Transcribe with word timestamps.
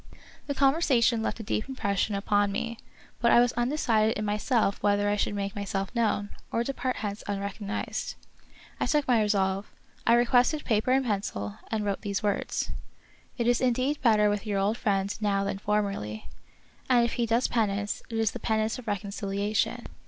The 0.47 0.55
conversation 0.55 1.21
left 1.21 1.39
a 1.39 1.43
deep 1.43 1.69
impression 1.69 2.15
upon 2.15 2.51
me, 2.51 2.79
but 3.19 3.31
I 3.31 3.39
was 3.39 3.53
undecided 3.53 4.17
in 4.17 4.25
myself 4.25 4.81
whether 4.81 5.07
I 5.07 5.15
should 5.15 5.35
make 5.35 5.55
myself 5.55 5.93
known, 5.93 6.29
or 6.51 6.63
depart 6.63 6.95
hence 6.95 7.23
unrecognized. 7.27 8.15
I 8.79 8.87
took 8.87 9.07
my 9.07 9.21
resolve. 9.21 9.71
I 10.07 10.15
requested 10.15 10.65
paper 10.65 10.91
and 10.91 11.05
pencil, 11.05 11.59
and 11.69 11.85
wrote 11.85 12.01
these 12.01 12.23
words:" 12.23 12.71
It 13.37 13.45
is 13.45 13.61
indeed 13.61 14.01
better 14.01 14.27
with 14.27 14.47
your 14.47 14.57
old 14.57 14.75
friend 14.75 15.15
now 15.21 15.43
than 15.43 15.59
formerly, 15.59 16.27
and 16.89 17.05
if 17.05 17.13
he 17.13 17.27
does 17.27 17.47
penance 17.47 18.01
it 18.09 18.17
is 18.17 18.31
the 18.31 18.39
pen 18.39 18.61
ance 18.61 18.79
of 18.79 18.87
reconciliation." 18.87 19.85